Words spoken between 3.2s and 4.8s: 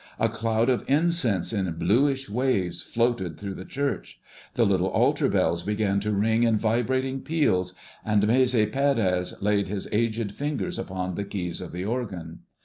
through the church. The